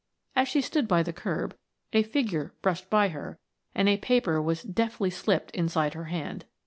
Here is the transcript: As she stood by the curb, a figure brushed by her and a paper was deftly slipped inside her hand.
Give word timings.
As 0.35 0.47
she 0.47 0.61
stood 0.61 0.87
by 0.87 1.03
the 1.03 1.13
curb, 1.13 1.55
a 1.93 2.01
figure 2.01 2.55
brushed 2.63 2.89
by 2.89 3.09
her 3.09 3.37
and 3.75 3.87
a 3.87 3.97
paper 3.97 4.41
was 4.41 4.63
deftly 4.63 5.11
slipped 5.11 5.51
inside 5.51 5.93
her 5.93 6.05
hand. 6.05 6.45